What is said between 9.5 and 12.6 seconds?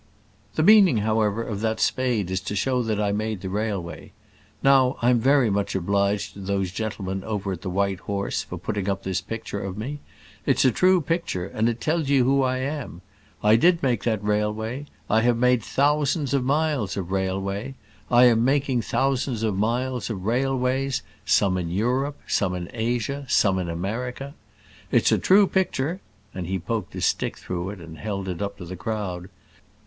of me. It's a true picture, and it tells you who I